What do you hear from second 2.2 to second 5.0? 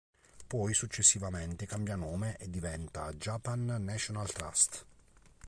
e diventa "Japan National Trust".